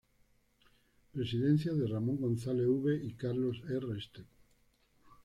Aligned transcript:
Presidencias 1.13 1.77
de 1.77 1.85
Ramón 1.85 2.19
González 2.19 2.65
V. 2.65 3.01
y 3.05 3.13
Carlos 3.13 3.61
E. 3.69 3.79
Restrepo. 3.79 4.31